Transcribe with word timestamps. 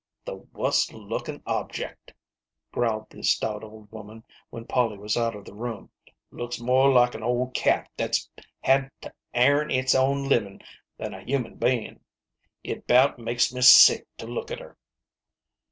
"The 0.25 0.37
wust 0.37 0.93
lookin' 0.95 1.41
objeck," 1.45 2.15
growled 2.71 3.11
the 3.11 3.21
stout 3.21 3.63
old 3.63 3.91
woman 3.91 4.23
when 4.49 4.65
Polly 4.65 4.97
was 4.97 5.15
out 5.15 5.35
of 5.35 5.45
the 5.45 5.53
room:" 5.53 5.91
looks 6.31 6.59
more 6.59 6.91
like 6.91 7.13
an 7.13 7.21
old 7.21 7.53
cat 7.53 7.87
that's 7.97 8.27
had 8.61 8.89
to 9.01 9.13
airn 9.31 9.69
it's 9.69 9.93
own 9.93 10.27
livin' 10.27 10.59
than 10.97 11.13
a 11.13 11.23
human 11.23 11.53
bein\ 11.57 11.99
It 12.63 12.87
'bout 12.87 13.19
makes 13.19 13.53
me 13.53 13.61
sick 13.61 14.07
to 14.17 14.25
look 14.25 14.49
at 14.49 14.59
her." 14.59 14.75